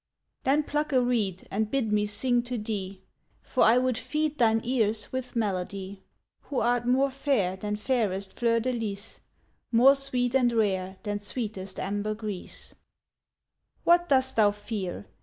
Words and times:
Then 0.45 0.63
pluck 0.63 0.91
a 0.93 0.99
reed 0.99 1.47
And 1.51 1.69
bid 1.69 1.91
me 1.91 2.07
sing 2.07 2.41
to 2.49 2.57
thee, 2.57 3.03
For 3.43 3.61
I 3.61 3.77
would 3.77 3.99
feed 3.99 4.39
Thine 4.39 4.59
ears 4.63 5.11
with 5.11 5.35
melody, 5.35 6.01
Who 6.45 6.59
art 6.59 6.87
more 6.87 7.11
fair 7.11 7.55
Than 7.55 7.75
fairest 7.75 8.33
fleur 8.33 8.59
de 8.59 8.73
lys, 8.73 9.19
More 9.71 9.93
sweet 9.93 10.33
and 10.33 10.51
rare 10.53 10.97
Than 11.03 11.19
sweetest 11.19 11.79
ambergris. 11.79 12.73
What 13.83 14.09
dost 14.09 14.37
thou 14.37 14.49
fear? 14.49 15.05